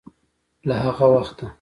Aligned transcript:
له 0.67 0.75
هغه 0.83 1.05
وخته 1.13 1.45